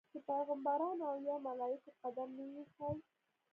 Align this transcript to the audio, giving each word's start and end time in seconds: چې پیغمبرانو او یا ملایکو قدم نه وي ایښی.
چې 0.11 0.17
پیغمبرانو 0.29 1.03
او 1.11 1.17
یا 1.29 1.35
ملایکو 1.47 1.89
قدم 2.01 2.29
نه 2.37 2.43
وي 2.47 2.57
ایښی. 2.61 2.93